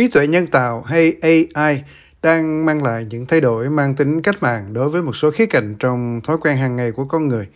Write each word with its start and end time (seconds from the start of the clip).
trí 0.00 0.08
tuệ 0.08 0.26
nhân 0.26 0.46
tạo 0.46 0.82
hay 0.82 1.16
AI 1.22 1.82
đang 2.22 2.66
mang 2.66 2.82
lại 2.82 3.06
những 3.10 3.26
thay 3.26 3.40
đổi 3.40 3.70
mang 3.70 3.94
tính 3.94 4.22
cách 4.22 4.42
mạng 4.42 4.72
đối 4.72 4.88
với 4.88 5.02
một 5.02 5.16
số 5.16 5.30
khía 5.30 5.46
cạnh 5.46 5.74
trong 5.78 6.20
thói 6.24 6.36
quen 6.38 6.56
hàng 6.56 6.76
ngày 6.76 6.92
của 6.92 7.04
con 7.04 7.28
người. 7.28 7.46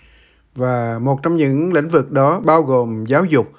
Và 0.54 0.98
một 0.98 1.22
trong 1.22 1.36
những 1.36 1.72
lĩnh 1.72 1.88
vực 1.88 2.12
đó 2.12 2.40
bao 2.40 2.62
gồm 2.62 3.04
giáo 3.06 3.24
dục, 3.24 3.52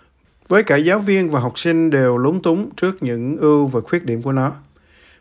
với 0.48 0.64
cả 0.64 0.76
giáo 0.76 1.00
viên 1.00 1.30
và 1.30 1.40
học 1.40 1.60
sinh 1.60 1.90
đều 1.90 2.18
lúng 2.18 2.42
túng 2.42 2.70
trước 2.76 3.04
những 3.04 3.38
ưu 3.38 3.68
và 3.68 3.82
khuyết 3.82 4.06
điểm 4.06 4.22
của 4.22 4.32
nó. 4.32 4.52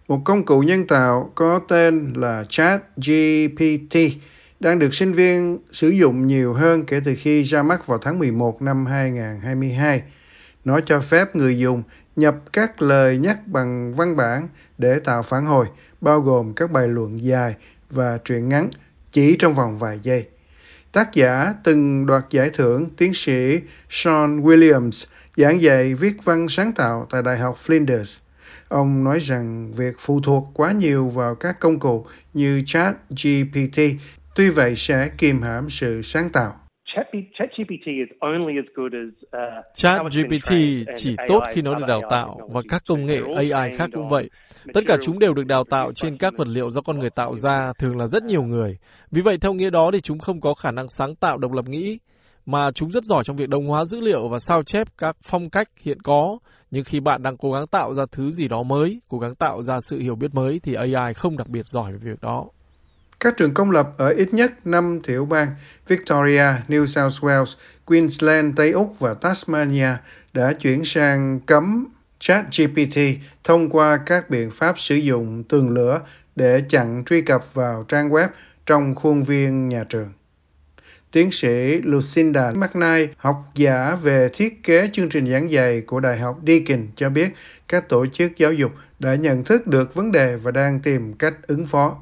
Một 0.08 0.20
công 0.24 0.44
cụ 0.44 0.60
nhân 0.60 0.86
tạo 0.86 1.30
có 1.34 1.60
tên 1.68 2.12
là 2.16 2.44
ChatGPT 2.48 3.96
đang 4.60 4.78
được 4.78 4.94
sinh 4.94 5.12
viên 5.12 5.58
sử 5.72 5.88
dụng 5.88 6.26
nhiều 6.26 6.54
hơn 6.54 6.84
kể 6.84 7.00
từ 7.04 7.14
khi 7.18 7.42
ra 7.42 7.62
mắt 7.62 7.86
vào 7.86 7.98
tháng 7.98 8.18
11 8.18 8.62
năm 8.62 8.86
2022. 8.86 10.02
Nó 10.64 10.80
cho 10.80 11.00
phép 11.00 11.36
người 11.36 11.58
dùng 11.58 11.82
nhập 12.16 12.36
các 12.52 12.82
lời 12.82 13.18
nhắc 13.18 13.46
bằng 13.46 13.94
văn 13.94 14.16
bản 14.16 14.48
để 14.78 14.98
tạo 14.98 15.22
phản 15.22 15.46
hồi, 15.46 15.66
bao 16.00 16.20
gồm 16.20 16.54
các 16.54 16.70
bài 16.70 16.88
luận 16.88 17.24
dài 17.24 17.54
và 17.90 18.18
truyện 18.24 18.48
ngắn 18.48 18.70
chỉ 19.12 19.36
trong 19.38 19.54
vòng 19.54 19.78
vài 19.78 20.00
giây. 20.02 20.26
Tác 20.92 21.14
giả 21.14 21.54
từng 21.64 22.06
đoạt 22.06 22.24
giải 22.30 22.50
thưởng 22.50 22.88
tiến 22.96 23.14
sĩ 23.14 23.60
Sean 23.90 24.42
Williams 24.42 25.06
giảng 25.36 25.62
dạy 25.62 25.94
viết 25.94 26.24
văn 26.24 26.46
sáng 26.48 26.72
tạo 26.72 27.06
tại 27.10 27.22
Đại 27.22 27.38
học 27.38 27.58
Flinders. 27.66 28.18
Ông 28.68 29.04
nói 29.04 29.18
rằng 29.18 29.72
việc 29.72 29.94
phụ 29.98 30.20
thuộc 30.20 30.50
quá 30.54 30.72
nhiều 30.72 31.08
vào 31.08 31.34
các 31.34 31.60
công 31.60 31.80
cụ 31.80 32.06
như 32.34 32.62
chat 32.66 32.96
GPT 33.10 33.80
tuy 34.34 34.50
vậy 34.50 34.74
sẽ 34.76 35.08
kìm 35.18 35.42
hãm 35.42 35.70
sự 35.70 36.02
sáng 36.02 36.30
tạo. 36.30 36.63
ChatGPT 39.74 40.52
chỉ 40.96 41.16
tốt 41.28 41.42
khi 41.52 41.62
nó 41.62 41.74
được 41.74 41.84
đào 41.88 42.00
tạo 42.10 42.38
và 42.52 42.60
các 42.68 42.82
công 42.88 43.06
nghệ 43.06 43.20
AI 43.36 43.76
khác 43.76 43.90
cũng 43.92 44.08
vậy. 44.08 44.30
Tất 44.74 44.80
cả 44.86 44.96
chúng 45.02 45.18
đều 45.18 45.34
được 45.34 45.46
đào 45.46 45.64
tạo 45.70 45.92
trên 45.94 46.16
các 46.16 46.34
vật 46.36 46.48
liệu 46.48 46.70
do 46.70 46.80
con 46.80 46.98
người 46.98 47.10
tạo 47.10 47.34
ra, 47.36 47.72
thường 47.78 47.96
là 47.96 48.06
rất 48.06 48.22
nhiều 48.22 48.42
người. 48.42 48.78
Vì 49.10 49.22
vậy, 49.22 49.38
theo 49.40 49.52
nghĩa 49.52 49.70
đó 49.70 49.90
thì 49.92 50.00
chúng 50.00 50.18
không 50.18 50.40
có 50.40 50.54
khả 50.54 50.70
năng 50.70 50.88
sáng 50.88 51.14
tạo 51.14 51.38
độc 51.38 51.52
lập 51.52 51.68
nghĩ, 51.68 51.98
mà 52.46 52.70
chúng 52.72 52.90
rất 52.90 53.04
giỏi 53.04 53.24
trong 53.24 53.36
việc 53.36 53.48
đồng 53.48 53.66
hóa 53.66 53.84
dữ 53.84 54.00
liệu 54.00 54.28
và 54.28 54.38
sao 54.38 54.62
chép 54.62 54.88
các 54.98 55.16
phong 55.22 55.50
cách 55.50 55.68
hiện 55.80 55.98
có. 56.02 56.38
Nhưng 56.70 56.84
khi 56.84 57.00
bạn 57.00 57.22
đang 57.22 57.36
cố 57.36 57.52
gắng 57.52 57.66
tạo 57.66 57.94
ra 57.94 58.04
thứ 58.12 58.30
gì 58.30 58.48
đó 58.48 58.62
mới, 58.62 59.00
cố 59.08 59.18
gắng 59.18 59.34
tạo 59.34 59.62
ra 59.62 59.80
sự 59.80 59.98
hiểu 59.98 60.14
biết 60.14 60.34
mới, 60.34 60.60
thì 60.62 60.74
AI 60.74 61.14
không 61.14 61.36
đặc 61.36 61.48
biệt 61.48 61.66
giỏi 61.66 61.92
về 61.92 61.98
việc 62.02 62.20
đó. 62.20 62.44
Các 63.24 63.36
trường 63.36 63.54
công 63.54 63.70
lập 63.70 63.90
ở 63.96 64.08
ít 64.08 64.34
nhất 64.34 64.52
5 64.66 65.00
tiểu 65.06 65.24
bang 65.24 65.48
Victoria, 65.88 66.44
New 66.68 66.86
South 66.86 67.24
Wales, 67.24 67.54
Queensland, 67.84 68.56
Tây 68.56 68.70
Úc 68.70 69.00
và 69.00 69.14
Tasmania 69.14 69.88
đã 70.32 70.52
chuyển 70.52 70.84
sang 70.84 71.40
cấm 71.46 71.86
ChatGPT 72.18 72.98
thông 73.44 73.70
qua 73.70 73.96
các 74.06 74.30
biện 74.30 74.50
pháp 74.50 74.78
sử 74.78 74.94
dụng 74.94 75.44
tường 75.44 75.70
lửa 75.70 76.00
để 76.36 76.62
chặn 76.68 77.02
truy 77.06 77.22
cập 77.22 77.54
vào 77.54 77.84
trang 77.88 78.10
web 78.10 78.28
trong 78.66 78.94
khuôn 78.94 79.22
viên 79.22 79.68
nhà 79.68 79.84
trường. 79.88 80.12
Tiến 81.12 81.30
sĩ 81.30 81.80
Lucinda 81.84 82.52
McKnight, 82.52 83.10
học 83.16 83.36
giả 83.54 83.96
về 84.02 84.28
thiết 84.32 84.62
kế 84.62 84.90
chương 84.92 85.08
trình 85.08 85.30
giảng 85.30 85.50
dạy 85.50 85.80
của 85.80 86.00
Đại 86.00 86.18
học 86.18 86.38
Deakin 86.46 86.88
cho 86.96 87.10
biết 87.10 87.28
các 87.68 87.88
tổ 87.88 88.06
chức 88.06 88.38
giáo 88.38 88.52
dục 88.52 88.72
đã 88.98 89.14
nhận 89.14 89.44
thức 89.44 89.66
được 89.66 89.94
vấn 89.94 90.12
đề 90.12 90.36
và 90.36 90.50
đang 90.50 90.80
tìm 90.80 91.12
cách 91.12 91.34
ứng 91.46 91.66
phó. 91.66 91.98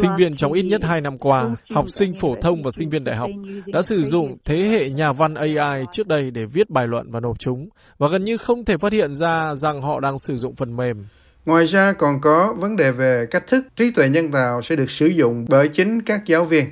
Sinh 0.00 0.14
viên 0.16 0.36
trong 0.36 0.52
ít 0.52 0.62
nhất 0.62 0.80
hai 0.84 1.00
năm 1.00 1.18
qua, 1.18 1.54
học 1.70 1.88
sinh 1.88 2.14
phổ 2.14 2.34
thông 2.42 2.62
và 2.62 2.70
sinh 2.70 2.90
viên 2.90 3.04
đại 3.04 3.16
học 3.16 3.30
đã 3.66 3.82
sử 3.82 4.02
dụng 4.02 4.36
thế 4.44 4.56
hệ 4.56 4.90
nhà 4.90 5.12
văn 5.12 5.34
AI 5.34 5.84
trước 5.92 6.06
đây 6.06 6.30
để 6.30 6.44
viết 6.46 6.70
bài 6.70 6.86
luận 6.86 7.10
và 7.10 7.20
nộp 7.20 7.38
chúng, 7.38 7.68
và 7.98 8.08
gần 8.12 8.24
như 8.24 8.36
không 8.36 8.64
thể 8.64 8.76
phát 8.76 8.92
hiện 8.92 9.14
ra 9.14 9.54
rằng 9.54 9.82
họ 9.82 10.00
đang 10.00 10.18
sử 10.18 10.36
dụng 10.36 10.54
phần 10.54 10.76
mềm. 10.76 11.04
Ngoài 11.46 11.66
ra 11.66 11.92
còn 11.92 12.20
có 12.20 12.54
vấn 12.58 12.76
đề 12.76 12.92
về 12.92 13.26
cách 13.30 13.46
thức 13.46 13.66
trí 13.76 13.90
tuệ 13.90 14.08
nhân 14.08 14.32
tạo 14.32 14.62
sẽ 14.62 14.76
được 14.76 14.90
sử 14.90 15.06
dụng 15.06 15.46
bởi 15.48 15.68
chính 15.68 16.02
các 16.02 16.26
giáo 16.26 16.44
viên. 16.44 16.64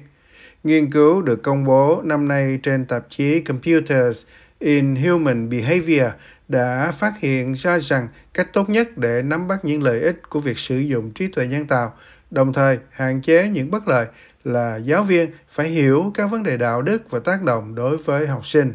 Nghiên 0.65 0.93
cứu 0.93 1.23
được 1.23 1.43
công 1.43 1.65
bố 1.65 2.03
năm 2.05 2.29
nay 2.29 2.59
trên 2.63 2.85
tạp 2.85 3.03
chí 3.09 3.41
Computers 3.41 4.27
in 4.61 4.97
Human 4.97 5.51
Behavior 5.51 6.09
đã 6.49 6.93
phát 6.99 7.13
hiện 7.21 7.53
ra 7.53 7.79
rằng 7.79 8.09
cách 8.35 8.53
tốt 8.53 8.71
nhất 8.71 8.99
để 8.99 9.23
nắm 9.23 9.49
bắt 9.49 9.65
những 9.65 9.83
lợi 9.83 10.01
ích 10.01 10.23
của 10.29 10.41
việc 10.41 10.59
sử 10.59 10.79
dụng 10.79 11.11
trí 11.11 11.29
tuệ 11.29 11.47
nhân 11.47 11.67
tạo, 11.67 11.95
đồng 12.31 12.53
thời 12.53 12.79
hạn 12.91 13.23
chế 13.23 13.49
những 13.49 13.71
bất 13.71 13.89
lợi 13.89 14.07
là 14.45 14.77
giáo 14.77 15.03
viên 15.03 15.31
phải 15.49 15.69
hiểu 15.69 16.13
các 16.15 16.27
vấn 16.27 16.43
đề 16.43 16.57
đạo 16.57 16.83
đức 16.83 17.11
và 17.11 17.19
tác 17.19 17.43
động 17.43 17.75
đối 17.75 17.97
với 17.97 18.27
học 18.27 18.47
sinh. 18.47 18.73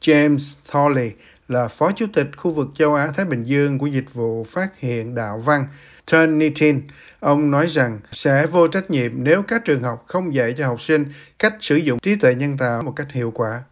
James 0.00 0.54
Thorley 0.70 1.10
là 1.48 1.68
Phó 1.68 1.90
Chủ 1.92 2.06
tịch 2.12 2.26
khu 2.36 2.50
vực 2.50 2.68
châu 2.74 2.94
Á-Thái 2.94 3.26
Bình 3.26 3.44
Dương 3.44 3.78
của 3.78 3.86
Dịch 3.86 4.14
vụ 4.14 4.44
Phát 4.44 4.78
hiện 4.78 5.14
Đạo 5.14 5.38
văn 5.38 5.66
Turnitin. 6.12 6.82
Ông 7.20 7.50
nói 7.50 7.66
rằng 7.66 8.00
sẽ 8.12 8.46
vô 8.46 8.68
trách 8.68 8.90
nhiệm 8.90 9.12
nếu 9.14 9.42
các 9.42 9.64
trường 9.64 9.82
học 9.82 10.04
không 10.06 10.34
dạy 10.34 10.54
cho 10.58 10.66
học 10.66 10.80
sinh 10.80 11.04
cách 11.38 11.54
sử 11.60 11.76
dụng 11.76 11.98
trí 11.98 12.16
tuệ 12.16 12.34
nhân 12.34 12.58
tạo 12.58 12.82
một 12.82 12.92
cách 12.96 13.12
hiệu 13.12 13.30
quả. 13.30 13.62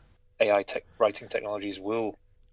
AI 0.50 0.64
tech, 0.74 0.84
writing 0.98 1.28
technologies 1.28 1.78
will 1.78 2.12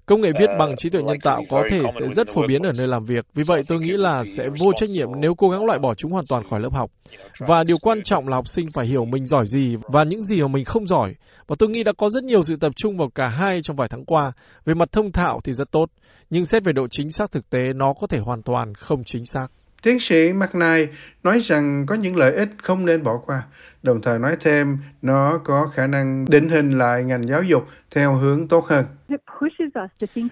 Công 0.09 0.21
nghệ 0.21 0.29
viết 0.39 0.49
bằng 0.59 0.75
trí 0.77 0.89
tuệ 0.89 1.01
nhân 1.01 1.19
tạo 1.23 1.43
có 1.49 1.63
thể 1.69 1.79
sẽ 1.99 2.07
rất 2.07 2.27
phổ 2.27 2.41
biến 2.47 2.61
ở 2.61 2.71
nơi 2.77 2.87
làm 2.87 3.05
việc, 3.05 3.25
vì 3.33 3.43
vậy 3.47 3.61
tôi 3.67 3.79
nghĩ 3.79 3.91
là 3.91 4.23
sẽ 4.23 4.49
vô 4.59 4.71
trách 4.75 4.89
nhiệm 4.89 5.07
nếu 5.19 5.35
cố 5.35 5.49
gắng 5.49 5.65
loại 5.65 5.79
bỏ 5.79 5.93
chúng 5.95 6.11
hoàn 6.11 6.25
toàn 6.29 6.43
khỏi 6.49 6.59
lớp 6.59 6.73
học. 6.73 6.91
Và 7.39 7.63
điều 7.63 7.77
quan 7.81 8.03
trọng 8.03 8.27
là 8.27 8.35
học 8.35 8.47
sinh 8.47 8.71
phải 8.71 8.85
hiểu 8.85 9.05
mình 9.05 9.25
giỏi 9.25 9.45
gì 9.45 9.75
và 9.87 10.03
những 10.03 10.23
gì 10.23 10.41
mà 10.41 10.47
mình 10.47 10.65
không 10.65 10.87
giỏi. 10.87 11.15
Và 11.47 11.55
tôi 11.59 11.69
nghĩ 11.69 11.83
đã 11.83 11.91
có 11.97 12.09
rất 12.09 12.23
nhiều 12.23 12.41
sự 12.41 12.55
tập 12.55 12.71
trung 12.75 12.97
vào 12.97 13.09
cả 13.15 13.27
hai 13.27 13.61
trong 13.61 13.75
vài 13.75 13.87
tháng 13.91 14.05
qua. 14.05 14.31
Về 14.65 14.73
mặt 14.73 14.91
thông 14.91 15.11
thạo 15.11 15.39
thì 15.43 15.53
rất 15.53 15.71
tốt, 15.71 15.85
nhưng 16.29 16.45
xét 16.45 16.63
về 16.63 16.73
độ 16.73 16.87
chính 16.91 17.11
xác 17.11 17.31
thực 17.31 17.49
tế 17.49 17.73
nó 17.75 17.93
có 17.93 18.07
thể 18.07 18.19
hoàn 18.19 18.41
toàn 18.41 18.75
không 18.75 19.03
chính 19.03 19.25
xác. 19.25 19.47
Tiến 19.83 19.99
sĩ 19.99 20.33
McKnight 20.33 20.89
nói 21.23 21.39
rằng 21.39 21.85
có 21.85 21.95
những 21.95 22.15
lợi 22.15 22.33
ích 22.33 22.49
không 22.63 22.85
nên 22.85 23.03
bỏ 23.03 23.17
qua, 23.25 23.43
đồng 23.83 24.01
thời 24.01 24.19
nói 24.19 24.35
thêm 24.39 24.77
nó 25.01 25.39
có 25.43 25.69
khả 25.73 25.87
năng 25.87 26.25
định 26.29 26.49
hình 26.49 26.77
lại 26.77 27.03
ngành 27.03 27.27
giáo 27.27 27.43
dục 27.43 27.67
theo 27.91 28.15
hướng 28.15 28.47
tốt 28.47 28.65
hơn. 28.67 28.85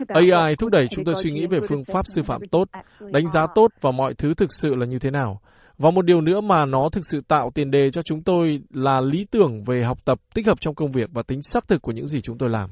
AI 0.08 0.56
thúc 0.56 0.72
đẩy 0.72 0.88
chúng 0.92 1.06
tôi 1.06 1.16
suy 1.16 1.32
nghĩ 1.32 1.48
về 1.48 1.60
phương 1.70 1.86
pháp 1.86 2.08
sư 2.08 2.24
phạm 2.24 2.42
tốt, 2.52 2.66
đánh 3.12 3.28
giá 3.28 3.48
tốt 3.56 3.68
và 3.82 3.92
mọi 3.92 4.14
thứ 4.14 4.34
thực 4.34 4.54
sự 4.54 4.76
là 4.76 4.86
như 4.86 5.00
thế 5.00 5.12
nào. 5.12 5.42
Và 5.78 5.92
một 5.92 6.06
điều 6.06 6.22
nữa 6.22 6.42
mà 6.42 6.66
nó 6.66 6.90
thực 6.92 7.06
sự 7.06 7.22
tạo 7.28 7.52
tiền 7.56 7.72
đề 7.72 7.92
cho 7.92 8.02
chúng 8.02 8.24
tôi 8.24 8.62
là 8.74 9.02
lý 9.02 9.26
tưởng 9.32 9.64
về 9.64 9.84
học 9.84 9.98
tập 10.06 10.20
tích 10.34 10.48
hợp 10.48 10.62
trong 10.62 10.76
công 10.76 10.92
việc 10.92 11.10
và 11.14 11.24
tính 11.24 11.42
xác 11.42 11.68
thực 11.68 11.82
của 11.82 11.92
những 11.92 12.08
gì 12.08 12.22
chúng 12.22 12.38
tôi 12.38 12.50
làm. 12.50 12.70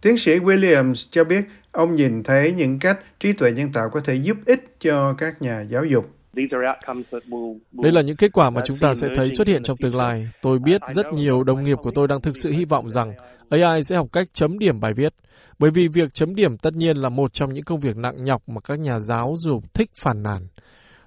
Tiến 0.00 0.18
sĩ 0.18 0.38
Williams 0.38 1.08
cho 1.10 1.24
biết 1.24 1.44
ông 1.72 1.94
nhìn 1.94 2.22
thấy 2.22 2.52
những 2.52 2.78
cách 2.78 2.98
trí 3.20 3.32
tuệ 3.32 3.52
nhân 3.52 3.72
tạo 3.72 3.88
có 3.92 4.00
thể 4.00 4.14
giúp 4.14 4.36
ích 4.46 4.76
cho 4.80 5.14
các 5.18 5.42
nhà 5.42 5.64
giáo 5.70 5.84
dục. 5.84 6.04
Đây 7.72 7.92
là 7.92 8.02
những 8.02 8.16
kết 8.16 8.32
quả 8.32 8.50
mà 8.50 8.62
chúng 8.64 8.78
ta 8.80 8.94
sẽ 8.94 9.08
thấy 9.16 9.30
xuất 9.30 9.46
hiện 9.46 9.62
trong 9.62 9.76
tương 9.76 9.94
lai. 9.94 10.28
Tôi 10.42 10.58
biết 10.58 10.80
rất 10.94 11.06
nhiều 11.12 11.44
đồng 11.44 11.62
nghiệp 11.62 11.78
của 11.82 11.90
tôi 11.94 12.08
đang 12.08 12.20
thực 12.20 12.36
sự 12.36 12.52
hy 12.52 12.64
vọng 12.64 12.88
rằng 12.88 13.12
AI 13.50 13.82
sẽ 13.82 13.96
học 13.96 14.06
cách 14.12 14.28
chấm 14.32 14.58
điểm 14.58 14.80
bài 14.80 14.92
viết, 14.96 15.14
bởi 15.58 15.70
vì 15.70 15.88
việc 15.88 16.14
chấm 16.14 16.34
điểm 16.34 16.58
tất 16.58 16.74
nhiên 16.74 16.96
là 16.96 17.08
một 17.08 17.32
trong 17.32 17.54
những 17.54 17.64
công 17.64 17.80
việc 17.80 17.96
nặng 17.96 18.24
nhọc 18.24 18.48
mà 18.48 18.60
các 18.60 18.78
nhà 18.78 18.98
giáo 18.98 19.34
dục 19.38 19.74
thích 19.74 19.90
phản 20.02 20.22
nàn. 20.22 20.46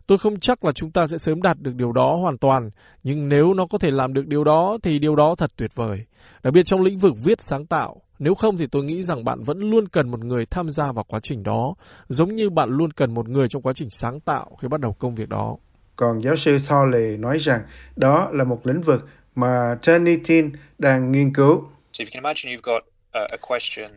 Tôi 0.08 0.18
không 0.18 0.40
chắc 0.40 0.66
là 0.66 0.72
chúng 0.72 0.92
ta 0.92 1.08
sẽ 1.08 1.18
sớm 1.18 1.42
đạt 1.42 1.58
được 1.60 1.76
điều 1.76 1.92
đó 1.92 2.18
hoàn 2.22 2.38
toàn, 2.38 2.70
nhưng 3.04 3.30
nếu 3.30 3.54
nó 3.54 3.66
có 3.66 3.78
thể 3.78 3.92
làm 3.92 4.14
được 4.14 4.28
điều 4.28 4.44
đó 4.44 4.78
thì 4.84 5.00
điều 5.00 5.16
đó 5.16 5.36
thật 5.38 5.52
tuyệt 5.56 5.72
vời. 5.76 6.06
Đặc 6.44 6.54
biệt 6.54 6.64
trong 6.66 6.82
lĩnh 6.82 6.98
vực 6.98 7.14
viết 7.24 7.42
sáng 7.42 7.66
tạo, 7.66 8.02
nếu 8.20 8.36
không 8.36 8.58
thì 8.58 8.68
tôi 8.68 8.84
nghĩ 8.84 9.04
rằng 9.04 9.24
bạn 9.24 9.44
vẫn 9.44 9.60
luôn 9.60 9.88
cần 9.88 10.12
một 10.12 10.24
người 10.24 10.46
tham 10.46 10.70
gia 10.70 10.92
vào 10.92 11.06
quá 11.08 11.20
trình 11.24 11.44
đó, 11.44 11.76
giống 12.08 12.36
như 12.36 12.50
bạn 12.50 12.70
luôn 12.70 12.92
cần 12.92 13.14
một 13.14 13.30
người 13.30 13.48
trong 13.50 13.62
quá 13.62 13.74
trình 13.76 13.90
sáng 13.90 14.20
tạo 14.20 14.58
khi 14.62 14.68
bắt 14.68 14.82
đầu 14.82 14.96
công 15.00 15.16
việc 15.16 15.30
đó. 15.30 15.58
Còn 15.96 16.24
giáo 16.24 16.36
sư 16.36 16.58
Thorley 16.68 17.18
nói 17.18 17.38
rằng 17.40 17.62
đó 17.96 18.30
là 18.34 18.44
một 18.44 18.68
lĩnh 18.68 18.82
vực 18.82 19.08
mà 19.36 19.76
Turnitin 19.88 20.52
đang 20.78 21.12
nghiên 21.12 21.34
cứu. 21.34 21.64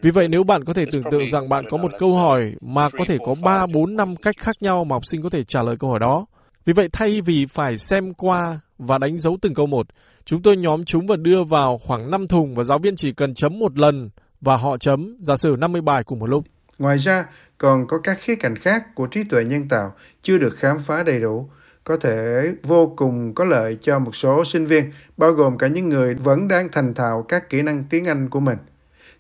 Vì 0.02 0.10
vậy 0.10 0.28
nếu 0.28 0.44
bạn 0.44 0.64
có 0.64 0.72
thể 0.72 0.84
tưởng 0.92 1.02
tượng 1.10 1.26
rằng 1.26 1.48
bạn 1.48 1.64
có 1.70 1.76
một 1.76 1.90
câu 1.98 2.16
hỏi 2.16 2.54
mà 2.60 2.88
có 2.98 3.04
thể 3.08 3.16
có 3.26 3.34
3, 3.42 3.66
4, 3.66 3.96
5 3.96 4.16
cách 4.22 4.34
khác 4.38 4.56
nhau 4.60 4.84
mà 4.84 4.96
học 4.96 5.06
sinh 5.06 5.22
có 5.22 5.30
thể 5.30 5.44
trả 5.44 5.62
lời 5.62 5.76
câu 5.80 5.90
hỏi 5.90 5.98
đó. 5.98 6.26
Vì 6.64 6.72
vậy 6.72 6.88
thay 6.92 7.20
vì 7.20 7.46
phải 7.46 7.76
xem 7.78 8.14
qua 8.14 8.60
và 8.86 8.98
đánh 8.98 9.16
dấu 9.16 9.38
từng 9.42 9.54
câu 9.54 9.66
một, 9.66 9.86
chúng 10.24 10.42
tôi 10.42 10.56
nhóm 10.56 10.84
chúng 10.84 11.06
và 11.06 11.16
đưa 11.16 11.44
vào 11.44 11.78
khoảng 11.78 12.10
5 12.10 12.28
thùng 12.28 12.54
và 12.54 12.64
giáo 12.64 12.78
viên 12.78 12.96
chỉ 12.96 13.12
cần 13.12 13.34
chấm 13.34 13.58
một 13.58 13.78
lần 13.78 14.10
và 14.40 14.56
họ 14.56 14.76
chấm, 14.78 15.16
giả 15.20 15.36
sử 15.36 15.56
50 15.58 15.82
bài 15.82 16.04
cùng 16.04 16.18
một 16.18 16.26
lúc. 16.26 16.44
Ngoài 16.78 16.98
ra, 16.98 17.26
còn 17.58 17.86
có 17.86 17.98
các 17.98 18.18
khía 18.20 18.36
cạnh 18.36 18.56
khác 18.56 18.94
của 18.94 19.06
trí 19.06 19.24
tuệ 19.24 19.44
nhân 19.44 19.68
tạo 19.68 19.92
chưa 20.22 20.38
được 20.38 20.56
khám 20.56 20.78
phá 20.78 21.02
đầy 21.02 21.20
đủ, 21.20 21.48
có 21.84 21.96
thể 21.96 22.42
vô 22.62 22.94
cùng 22.96 23.34
có 23.34 23.44
lợi 23.44 23.78
cho 23.80 23.98
một 23.98 24.14
số 24.16 24.44
sinh 24.44 24.66
viên, 24.66 24.84
bao 25.16 25.32
gồm 25.32 25.58
cả 25.58 25.68
những 25.68 25.88
người 25.88 26.14
vẫn 26.14 26.48
đang 26.48 26.68
thành 26.72 26.94
thạo 26.94 27.24
các 27.28 27.50
kỹ 27.50 27.62
năng 27.62 27.84
tiếng 27.90 28.04
Anh 28.04 28.28
của 28.30 28.40
mình. 28.40 28.58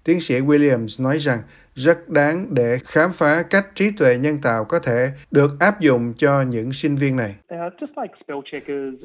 Tiến 0.04 0.20
sĩ 0.20 0.34
Williams 0.34 1.02
nói 1.02 1.18
rằng 1.18 1.42
rất 1.74 2.08
đáng 2.08 2.46
để 2.54 2.76
khám 2.84 3.10
phá 3.12 3.42
cách 3.50 3.64
trí 3.74 3.84
tuệ 3.98 4.18
nhân 4.18 4.34
tạo 4.42 4.64
có 4.64 4.78
thể 4.78 5.06
được 5.30 5.50
áp 5.60 5.80
dụng 5.80 6.12
cho 6.16 6.42
những 6.42 6.72
sinh 6.72 6.96
viên 6.96 7.16
này. 7.16 7.34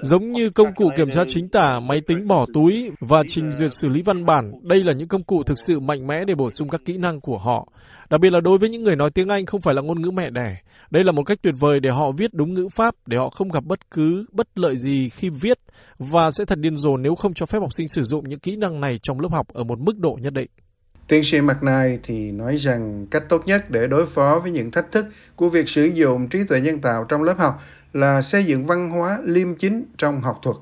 Giống 0.04 0.32
như 0.32 0.50
công 0.50 0.74
cụ 0.76 0.90
kiểm 0.98 1.10
tra 1.12 1.22
chính 1.28 1.50
tả, 1.50 1.80
máy 1.80 2.02
tính 2.08 2.28
bỏ 2.28 2.46
túi 2.54 2.92
và 3.00 3.18
trình 3.28 3.52
duyệt 3.52 3.74
xử 3.74 3.88
lý 3.88 4.02
văn 4.02 4.26
bản, 4.26 4.52
đây 4.64 4.84
là 4.84 4.94
những 4.94 5.08
công 5.08 5.24
cụ 5.24 5.44
thực 5.44 5.60
sự 5.60 5.80
mạnh 5.80 6.08
mẽ 6.08 6.26
để 6.26 6.36
bổ 6.36 6.50
sung 6.50 6.70
các 6.70 6.82
kỹ 6.86 6.98
năng 6.98 7.22
của 7.22 7.38
họ. 7.38 7.68
Đặc 8.10 8.22
biệt 8.22 8.30
là 8.32 8.40
đối 8.40 8.58
với 8.58 8.70
những 8.70 8.84
người 8.84 8.96
nói 8.96 9.10
tiếng 9.12 9.30
Anh 9.30 9.46
không 9.46 9.62
phải 9.62 9.74
là 9.74 9.82
ngôn 9.82 10.02
ngữ 10.02 10.12
mẹ 10.12 10.30
đẻ. 10.30 10.58
Đây 10.92 11.04
là 11.04 11.12
một 11.12 11.24
cách 11.24 11.38
tuyệt 11.42 11.54
vời 11.60 11.80
để 11.80 11.90
họ 11.90 12.12
viết 12.18 12.34
đúng 12.34 12.54
ngữ 12.54 12.68
pháp, 12.76 12.96
để 13.06 13.18
họ 13.18 13.30
không 13.30 13.50
gặp 13.50 13.64
bất 13.64 13.92
cứ 13.92 14.26
bất 14.32 14.48
lợi 14.56 14.78
gì 14.78 15.10
khi 15.10 15.30
viết 15.30 15.58
và 16.00 16.32
sẽ 16.32 16.46
thật 16.46 16.60
điên 16.60 16.78
rồ 16.78 16.98
nếu 16.98 17.16
không 17.16 17.34
cho 17.34 17.46
phép 17.46 17.60
học 17.60 17.74
sinh 17.74 17.88
sử 17.88 18.04
dụng 18.04 18.30
những 18.30 18.40
kỹ 18.40 18.56
năng 18.56 18.82
này 18.82 19.00
trong 19.04 19.20
lớp 19.20 19.30
học 19.32 19.48
ở 19.54 19.64
một 19.64 19.80
mức 19.80 19.98
độ 19.98 20.18
nhất 20.22 20.34
định. 20.34 20.50
Tiến 21.08 21.24
sĩ 21.24 21.42
McKnight 21.42 22.00
thì 22.04 22.32
nói 22.32 22.58
rằng 22.58 23.08
cách 23.12 23.24
tốt 23.30 23.44
nhất 23.46 23.70
để 23.70 23.88
đối 23.88 24.06
phó 24.06 24.40
với 24.40 24.52
những 24.52 24.72
thách 24.72 24.92
thức 24.92 25.06
của 25.36 25.50
việc 25.50 25.70
sử 25.70 25.86
dụng 25.86 26.30
trí 26.30 26.44
tuệ 26.44 26.62
nhân 26.62 26.80
tạo 26.80 27.04
trong 27.04 27.24
lớp 27.24 27.38
học 27.38 27.62
là 27.94 28.22
xây 28.22 28.46
dựng 28.46 28.66
văn 28.66 28.90
hóa 28.90 29.20
liêm 29.24 29.56
chính 29.56 29.86
trong 29.98 30.22
học 30.22 30.40
thuật. 30.44 30.58